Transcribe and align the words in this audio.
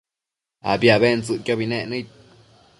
abi 0.71 0.87
abentsëcquiobi 0.95 1.65
nec 1.69 1.85
nëid 1.89 2.07